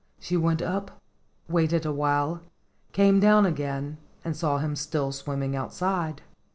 [0.19, 0.99] She went up,
[1.47, 2.41] waited awhile,
[2.91, 6.23] came down again and saw him still swimming outside.